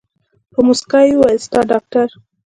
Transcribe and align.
په 0.53 0.59
موسکا 0.67 0.99
يې 1.05 1.13
وويل 1.17 1.39
ستا 1.45 1.59
ډاکتر. 1.71 2.07